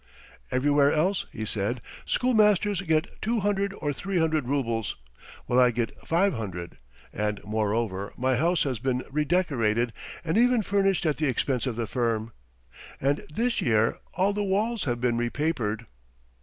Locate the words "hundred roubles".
4.17-4.95